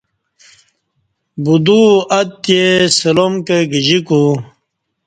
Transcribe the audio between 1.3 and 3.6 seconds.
بدوو اتی سلام کہ